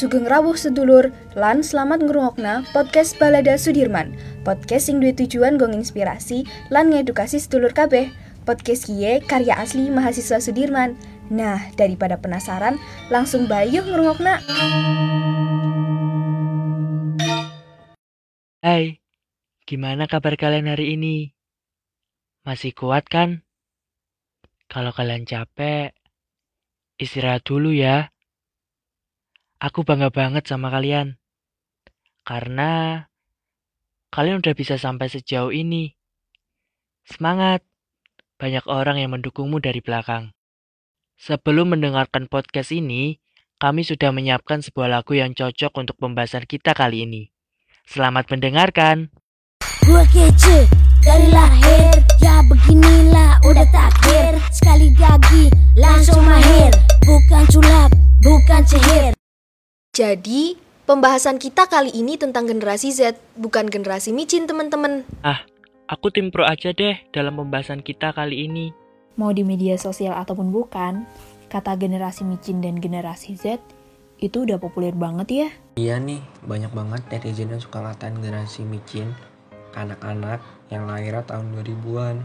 Sugeng 0.00 0.24
rawuh 0.24 0.56
sedulur, 0.56 1.12
lan 1.36 1.60
selamat 1.60 2.00
ngrungokna 2.00 2.64
podcast 2.72 3.20
Balada 3.20 3.60
Sudirman. 3.60 4.16
Podcast 4.40 4.88
sing 4.88 5.04
duwe 5.04 5.12
tujuan 5.12 5.60
gong 5.60 5.76
inspirasi 5.76 6.48
lan 6.72 6.88
ngedukasi 6.88 7.36
sedulur 7.36 7.76
kabeh. 7.76 8.08
Podcast 8.48 8.88
kiye 8.88 9.20
karya 9.20 9.52
asli 9.60 9.92
mahasiswa 9.92 10.40
Sudirman. 10.40 10.96
Nah, 11.28 11.60
daripada 11.76 12.16
penasaran, 12.16 12.80
langsung 13.12 13.44
bayuh 13.44 13.84
ngrungokna. 13.84 14.40
Hai, 18.64 19.04
gimana 19.68 20.08
kabar 20.08 20.40
kalian 20.40 20.72
hari 20.72 20.96
ini? 20.96 21.36
Masih 22.48 22.72
kuat 22.72 23.12
kan? 23.12 23.44
Kalau 24.72 24.96
kalian 24.96 25.28
capek, 25.28 25.92
istirahat 27.00 27.44
dulu 27.46 27.74
ya. 27.74 28.10
Aku 29.62 29.82
bangga 29.82 30.10
banget 30.12 30.44
sama 30.46 30.68
kalian. 30.68 31.16
Karena 32.24 33.04
kalian 34.12 34.40
udah 34.40 34.54
bisa 34.56 34.76
sampai 34.76 35.10
sejauh 35.10 35.52
ini. 35.52 35.92
Semangat! 37.04 37.64
Banyak 38.34 38.66
orang 38.66 38.98
yang 38.98 39.14
mendukungmu 39.14 39.62
dari 39.62 39.78
belakang. 39.78 40.34
Sebelum 41.14 41.78
mendengarkan 41.78 42.26
podcast 42.26 42.74
ini, 42.74 43.22
kami 43.62 43.86
sudah 43.86 44.10
menyiapkan 44.10 44.60
sebuah 44.60 44.90
lagu 44.90 45.14
yang 45.14 45.32
cocok 45.32 45.72
untuk 45.78 45.96
pembahasan 45.96 46.44
kita 46.44 46.74
kali 46.74 47.06
ini. 47.06 47.22
Selamat 47.86 48.26
mendengarkan. 48.32 49.14
Gue 49.84 50.00
kece 50.08 50.64
dari 51.04 51.28
lahir 51.28 51.92
Ya 52.24 52.40
beginilah 52.48 53.36
udah 53.44 53.68
takdir 53.68 54.32
Sekali 54.48 54.88
gagi 54.96 55.52
langsung 55.76 56.23
bukan 58.44 58.60
sihir 58.68 59.16
Jadi, 59.96 60.60
pembahasan 60.84 61.40
kita 61.40 61.64
kali 61.64 61.88
ini 61.96 62.20
tentang 62.20 62.44
generasi 62.44 62.92
Z, 62.92 63.16
bukan 63.40 63.72
generasi 63.72 64.12
micin 64.12 64.44
teman-teman. 64.44 65.00
Aku 65.88 66.12
tim 66.12 66.28
pro 66.28 66.44
aja 66.44 66.76
deh 66.76 67.00
dalam 67.08 67.40
pembahasan 67.40 67.80
kita 67.80 68.12
kali 68.12 68.44
ini. 68.44 68.68
mau 69.16 69.32
di 69.32 69.48
media 69.48 69.80
sosial 69.80 70.12
ataupun 70.20 70.52
bukan, 70.52 71.08
kata 71.48 71.72
generasi 71.80 72.28
micin 72.28 72.60
dan 72.60 72.76
generasi 72.84 73.32
Z 73.32 73.64
itu 74.20 74.44
udah 74.44 74.60
populer 74.60 74.92
banget 74.92 75.28
ya. 75.32 75.48
Iya 75.80 75.96
nih, 76.04 76.20
banyak 76.44 76.76
banget 76.76 77.00
netizen 77.08 77.48
yang 77.48 77.64
suka 77.64 77.80
ngatain 77.80 78.20
generasi 78.20 78.60
micin 78.68 79.16
anak-anak 79.72 80.44
yang 80.68 80.84
lahir 80.84 81.16
tahun 81.24 81.48
2000-an. 81.64 82.20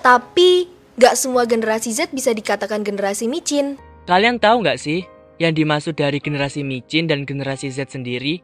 Tapi, 0.00 0.72
gak 0.96 1.12
semua 1.20 1.44
generasi 1.44 1.92
Z 1.92 2.08
bisa 2.16 2.32
dikatakan 2.32 2.80
generasi 2.80 3.28
micin. 3.28 3.76
Kalian 4.08 4.40
tahu 4.40 4.64
nggak 4.64 4.80
sih 4.80 5.04
yang 5.36 5.52
dimaksud 5.52 5.96
dari 5.96 6.16
generasi 6.20 6.64
micin 6.64 7.04
dan 7.08 7.28
generasi 7.28 7.68
Z 7.68 7.92
sendiri? 7.92 8.40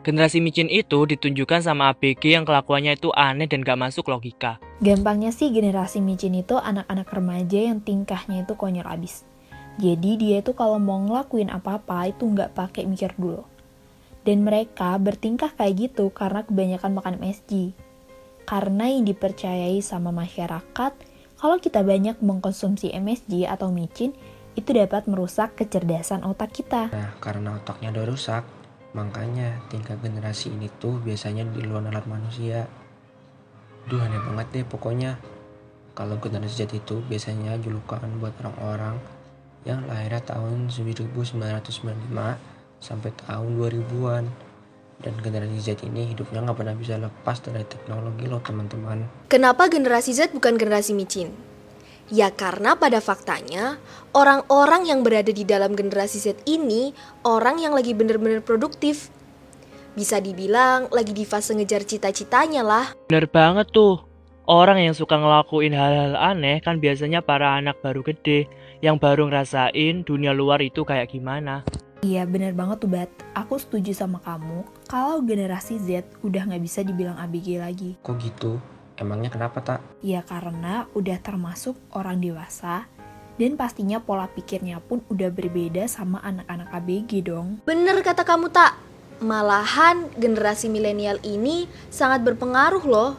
Generasi 0.00 0.40
micin 0.40 0.72
itu 0.72 1.04
ditunjukkan 1.04 1.60
sama 1.60 1.92
ABG 1.92 2.32
yang 2.32 2.48
kelakuannya 2.48 2.96
itu 2.96 3.12
aneh 3.12 3.44
dan 3.44 3.60
gak 3.60 3.76
masuk 3.76 4.08
logika. 4.08 4.56
Gampangnya 4.80 5.28
sih 5.28 5.52
generasi 5.52 6.00
micin 6.00 6.32
itu 6.32 6.56
anak-anak 6.56 7.04
remaja 7.12 7.60
yang 7.60 7.84
tingkahnya 7.84 8.48
itu 8.48 8.56
konyol 8.56 8.88
abis. 8.88 9.28
Jadi 9.76 10.16
dia 10.16 10.40
itu 10.40 10.56
kalau 10.56 10.80
mau 10.80 10.96
ngelakuin 11.04 11.52
apa-apa 11.52 12.12
itu 12.12 12.24
nggak 12.24 12.56
pakai 12.56 12.88
mikir 12.88 13.12
dulu. 13.20 13.44
Dan 14.24 14.40
mereka 14.44 14.96
bertingkah 14.96 15.52
kayak 15.52 15.92
gitu 15.92 16.08
karena 16.12 16.48
kebanyakan 16.48 16.92
makan 16.96 17.14
MSG. 17.20 17.76
Karena 18.48 18.88
yang 18.88 19.04
dipercayai 19.04 19.84
sama 19.84 20.12
masyarakat, 20.12 20.92
kalau 21.36 21.56
kita 21.56 21.80
banyak 21.80 22.20
mengkonsumsi 22.20 22.92
MSG 22.92 23.48
atau 23.48 23.72
micin, 23.72 24.12
itu 24.58 24.70
dapat 24.74 25.06
merusak 25.06 25.54
kecerdasan 25.54 26.26
otak 26.26 26.50
kita. 26.50 26.90
Nah, 26.90 27.14
karena 27.22 27.58
otaknya 27.58 27.94
udah 27.94 28.04
rusak, 28.10 28.42
makanya 28.96 29.62
tingkat 29.70 29.98
generasi 30.02 30.50
ini 30.50 30.66
tuh 30.82 30.98
biasanya 30.98 31.46
di 31.46 31.62
luar 31.62 31.86
nalar 31.86 32.06
manusia. 32.10 32.66
Duh, 33.86 34.02
aneh 34.02 34.18
banget 34.18 34.46
deh 34.50 34.64
pokoknya. 34.66 35.18
Kalau 35.94 36.16
generasi 36.22 36.64
Z 36.64 36.72
itu 36.74 37.02
biasanya 37.06 37.58
julukan 37.58 38.00
buat 38.18 38.34
orang-orang 38.40 38.96
yang 39.66 39.84
lahirnya 39.84 40.22
tahun 40.24 40.72
1995 40.72 42.16
sampai 42.80 43.10
tahun 43.26 43.50
2000-an. 43.58 44.24
Dan 45.00 45.16
generasi 45.24 45.58
Z 45.64 45.80
ini 45.88 46.12
hidupnya 46.12 46.44
nggak 46.44 46.58
pernah 46.60 46.76
bisa 46.76 47.00
lepas 47.00 47.40
dari 47.40 47.64
teknologi 47.64 48.28
loh 48.28 48.44
teman-teman. 48.44 49.08
Kenapa 49.32 49.68
generasi 49.72 50.12
Z 50.12 50.36
bukan 50.36 50.60
generasi 50.60 50.92
micin? 50.92 51.49
Ya 52.10 52.34
karena 52.34 52.74
pada 52.74 52.98
faktanya, 52.98 53.78
orang-orang 54.10 54.82
yang 54.90 55.06
berada 55.06 55.30
di 55.30 55.46
dalam 55.46 55.78
generasi 55.78 56.18
Z 56.18 56.42
ini 56.42 56.90
orang 57.22 57.62
yang 57.62 57.70
lagi 57.70 57.94
bener-bener 57.94 58.42
produktif. 58.42 59.14
Bisa 59.94 60.18
dibilang 60.18 60.90
lagi 60.90 61.14
di 61.14 61.22
fase 61.22 61.54
ngejar 61.54 61.86
cita-citanya 61.86 62.66
lah. 62.66 62.86
Bener 63.06 63.30
banget 63.30 63.70
tuh. 63.70 64.02
Orang 64.50 64.82
yang 64.82 64.90
suka 64.90 65.14
ngelakuin 65.14 65.70
hal-hal 65.70 66.18
aneh 66.18 66.58
kan 66.58 66.82
biasanya 66.82 67.22
para 67.22 67.54
anak 67.54 67.78
baru 67.78 68.02
gede 68.02 68.50
yang 68.82 68.98
baru 68.98 69.30
ngerasain 69.30 70.02
dunia 70.02 70.34
luar 70.34 70.58
itu 70.58 70.82
kayak 70.82 71.14
gimana. 71.14 71.62
Iya 72.02 72.26
bener 72.26 72.56
banget 72.58 72.82
tuh 72.82 72.90
Bat, 72.90 73.10
aku 73.36 73.60
setuju 73.60 73.92
sama 73.94 74.18
kamu 74.24 74.66
kalau 74.90 75.22
generasi 75.22 75.78
Z 75.78 76.02
udah 76.26 76.48
nggak 76.50 76.64
bisa 76.66 76.82
dibilang 76.82 77.14
ABG 77.14 77.62
lagi. 77.62 77.94
Kok 78.02 78.16
gitu? 78.18 78.58
Emangnya 79.00 79.32
kenapa 79.32 79.64
tak? 79.64 79.80
Ya 80.04 80.20
karena 80.20 80.84
udah 80.92 81.16
termasuk 81.24 81.72
orang 81.96 82.20
dewasa 82.20 82.84
dan 83.40 83.56
pastinya 83.56 83.96
pola 83.96 84.28
pikirnya 84.28 84.84
pun 84.84 85.00
udah 85.08 85.32
berbeda 85.32 85.88
sama 85.88 86.20
anak-anak 86.20 86.68
ABG 86.68 87.24
dong. 87.24 87.64
Bener 87.64 87.96
kata 88.04 88.28
kamu 88.28 88.52
tak? 88.52 88.76
Malahan 89.24 90.12
generasi 90.20 90.68
milenial 90.68 91.16
ini 91.24 91.64
sangat 91.88 92.20
berpengaruh 92.28 92.84
loh. 92.84 93.12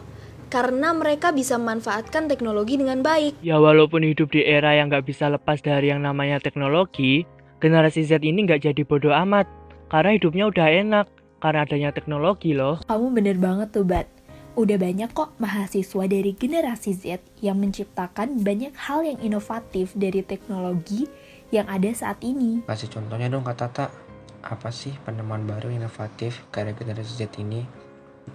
Karena 0.51 0.91
mereka 0.91 1.31
bisa 1.31 1.55
memanfaatkan 1.55 2.27
teknologi 2.27 2.75
dengan 2.75 2.99
baik. 3.01 3.39
Ya 3.41 3.57
walaupun 3.57 4.03
hidup 4.03 4.35
di 4.35 4.43
era 4.45 4.75
yang 4.75 4.91
nggak 4.91 5.07
bisa 5.07 5.31
lepas 5.31 5.63
dari 5.63 5.89
yang 5.89 6.03
namanya 6.03 6.43
teknologi, 6.43 7.23
generasi 7.63 8.03
Z 8.03 8.21
ini 8.21 8.45
nggak 8.45 8.69
jadi 8.69 8.81
bodoh 8.83 9.15
amat. 9.15 9.47
Karena 9.87 10.11
hidupnya 10.11 10.51
udah 10.51 10.67
enak, 10.67 11.07
karena 11.41 11.65
adanya 11.65 11.89
teknologi 11.95 12.53
loh. 12.53 12.83
Kamu 12.85 13.15
bener 13.15 13.39
banget 13.41 13.73
tuh 13.73 13.87
Bat. 13.87 14.20
Udah 14.51 14.75
banyak 14.75 15.15
kok 15.15 15.31
mahasiswa 15.39 16.03
dari 16.11 16.35
generasi 16.35 16.91
Z 16.91 17.23
yang 17.39 17.55
menciptakan 17.63 18.43
banyak 18.43 18.75
hal 18.75 18.99
yang 19.07 19.15
inovatif 19.23 19.95
dari 19.95 20.19
teknologi 20.27 21.07
yang 21.55 21.71
ada 21.71 21.87
saat 21.95 22.19
ini. 22.19 22.59
Kasih 22.67 22.91
contohnya 22.91 23.31
dong 23.31 23.47
kata 23.47 23.71
tak. 23.71 23.91
Apa 24.43 24.73
sih 24.73 24.91
penemuan 25.07 25.47
baru 25.47 25.71
inovatif 25.71 26.43
karya 26.51 26.75
generasi 26.75 27.15
Z 27.15 27.31
ini? 27.39 27.63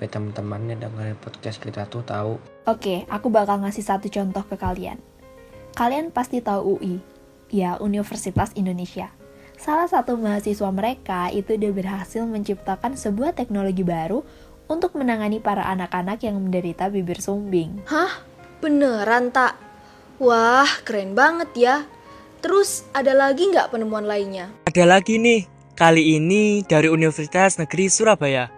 Biar 0.00 0.08
teman-teman 0.08 0.72
yang 0.72 0.80
dengerin 0.80 1.20
podcast 1.20 1.60
kita 1.60 1.84
tuh 1.84 2.00
tahu. 2.00 2.40
Oke, 2.64 3.04
aku 3.12 3.28
bakal 3.28 3.60
ngasih 3.60 3.84
satu 3.84 4.08
contoh 4.08 4.44
ke 4.48 4.56
kalian. 4.56 4.96
Kalian 5.76 6.16
pasti 6.16 6.40
tahu 6.40 6.80
UI, 6.80 6.96
ya 7.52 7.76
Universitas 7.76 8.56
Indonesia. 8.56 9.12
Salah 9.56 9.88
satu 9.88 10.16
mahasiswa 10.16 10.68
mereka 10.72 11.28
itu 11.32 11.56
udah 11.56 11.72
berhasil 11.72 12.24
menciptakan 12.24 12.96
sebuah 12.96 13.32
teknologi 13.36 13.84
baru 13.84 14.20
untuk 14.66 14.98
menangani 14.98 15.38
para 15.38 15.66
anak-anak 15.70 16.22
yang 16.22 16.38
menderita 16.38 16.90
bibir 16.90 17.22
sumbing. 17.22 17.82
Hah? 17.86 18.22
Beneran 18.58 19.30
tak? 19.30 19.58
Wah, 20.18 20.68
keren 20.82 21.12
banget 21.12 21.50
ya. 21.54 21.76
Terus 22.40 22.86
ada 22.94 23.12
lagi 23.12 23.50
nggak 23.50 23.74
penemuan 23.74 24.06
lainnya? 24.06 24.52
Ada 24.68 24.86
lagi 24.86 25.18
nih, 25.18 25.44
kali 25.76 26.16
ini 26.18 26.62
dari 26.64 26.88
Universitas 26.88 27.58
Negeri 27.60 27.90
Surabaya. 27.90 28.48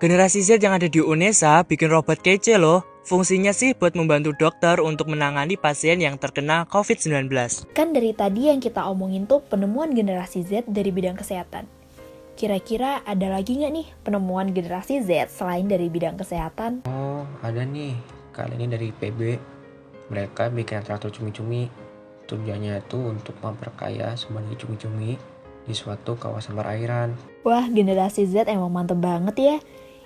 Generasi 0.00 0.40
Z 0.40 0.64
yang 0.64 0.80
ada 0.80 0.88
di 0.88 0.96
UNESA 0.96 1.60
bikin 1.68 1.92
robot 1.92 2.24
kece 2.24 2.56
loh. 2.56 2.86
Fungsinya 3.04 3.50
sih 3.50 3.72
buat 3.72 3.96
membantu 3.96 4.36
dokter 4.36 4.78
untuk 4.80 5.08
menangani 5.08 5.56
pasien 5.56 5.98
yang 5.98 6.20
terkena 6.20 6.68
COVID-19. 6.68 7.32
Kan 7.72 7.96
dari 7.96 8.12
tadi 8.12 8.52
yang 8.52 8.60
kita 8.60 8.86
omongin 8.86 9.24
tuh 9.24 9.40
penemuan 9.44 9.96
generasi 9.96 10.44
Z 10.44 10.68
dari 10.68 10.92
bidang 10.92 11.16
kesehatan. 11.16 11.79
Kira-kira 12.40 13.04
ada 13.04 13.36
lagi 13.36 13.60
nggak 13.60 13.68
nih 13.68 13.86
penemuan 14.00 14.56
generasi 14.56 15.04
Z 15.04 15.28
selain 15.28 15.68
dari 15.68 15.92
bidang 15.92 16.16
kesehatan? 16.16 16.88
Oh, 16.88 17.28
ada 17.44 17.68
nih. 17.68 17.92
Kali 18.32 18.56
ini 18.56 18.64
dari 18.64 18.88
PB. 18.96 19.20
Mereka 20.08 20.48
bikin 20.48 20.80
traktor 20.80 21.12
cumi-cumi. 21.12 21.68
Tujuannya 22.24 22.80
itu 22.80 22.96
untuk 22.96 23.36
memperkaya 23.44 24.16
sembunyi 24.16 24.56
cumi-cumi 24.56 25.20
di 25.68 25.74
suatu 25.76 26.16
kawasan 26.16 26.56
perairan. 26.56 27.12
Wah, 27.44 27.68
generasi 27.68 28.24
Z 28.24 28.48
emang 28.48 28.72
mantep 28.72 28.96
banget 28.96 29.36
ya. 29.36 29.56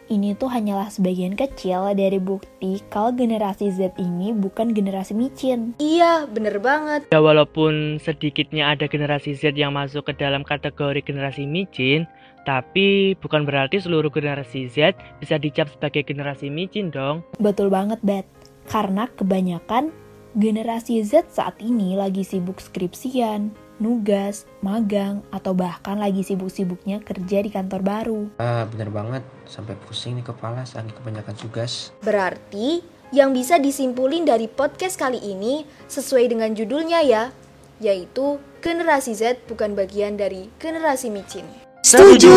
Ini 0.05 0.37
tuh 0.37 0.51
hanyalah 0.51 0.91
sebagian 0.91 1.33
kecil 1.33 1.95
dari 1.97 2.19
bukti 2.21 2.83
kalau 2.93 3.15
generasi 3.15 3.71
Z 3.71 3.95
ini 3.97 4.35
bukan 4.35 4.75
generasi 4.75 5.15
micin. 5.15 5.79
Iya, 5.79 6.27
bener 6.29 6.59
banget. 6.59 7.09
Ya 7.15 7.23
walaupun 7.23 8.03
sedikitnya 8.03 8.75
ada 8.75 8.91
generasi 8.91 9.39
Z 9.39 9.55
yang 9.55 9.79
masuk 9.79 10.11
ke 10.11 10.19
dalam 10.19 10.45
kategori 10.45 11.01
generasi 11.01 11.49
micin, 11.49 12.05
tapi 12.45 13.19
bukan 13.19 13.49
berarti 13.49 13.81
seluruh 13.81 14.13
generasi 14.13 14.69
Z 14.69 14.97
bisa 15.19 15.41
dicap 15.41 15.73
sebagai 15.73 16.05
generasi 16.05 16.53
micin 16.53 16.93
dong. 16.93 17.25
Betul 17.41 17.73
banget, 17.73 17.99
Bat. 18.05 18.29
Karena 18.65 19.09
kebanyakan 19.13 20.05
Generasi 20.35 20.99
Z 21.07 21.31
saat 21.31 21.63
ini 21.63 21.95
lagi 21.95 22.27
sibuk 22.27 22.59
skripsian, 22.59 23.55
nugas, 23.79 24.51
magang, 24.67 25.23
atau 25.31 25.55
bahkan 25.55 25.95
lagi 25.95 26.27
sibuk-sibuknya 26.27 26.99
kerja 27.07 27.39
di 27.39 27.55
kantor 27.55 27.87
baru. 27.87 28.21
Ah, 28.43 28.67
bener 28.67 28.91
banget. 28.91 29.23
Sampai 29.47 29.79
pusing 29.87 30.19
nih 30.19 30.27
kepala 30.27 30.67
saking 30.67 30.91
kebanyakan 30.91 31.39
tugas. 31.39 31.95
Berarti 32.03 32.83
yang 33.15 33.31
bisa 33.31 33.63
disimpulin 33.63 34.27
dari 34.27 34.51
podcast 34.51 34.99
kali 34.99 35.23
ini 35.23 35.63
sesuai 35.87 36.27
dengan 36.27 36.51
judulnya 36.51 37.07
ya, 37.07 37.31
yaitu 37.79 38.43
generasi 38.59 39.15
Z 39.15 39.47
bukan 39.47 39.79
bagian 39.79 40.19
dari 40.19 40.51
generasi 40.59 41.15
micin. 41.15 41.47
Setuju! 41.85 42.33